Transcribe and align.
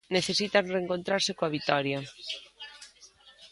Necesitan 0.17 0.65
rencontrarse 0.77 1.31
coa 1.37 1.53
vitoria. 1.57 1.99